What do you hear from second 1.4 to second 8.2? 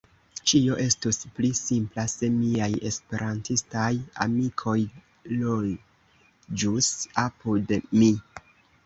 simpla se miaj Esperantistaj amikoj loĝus apud mi.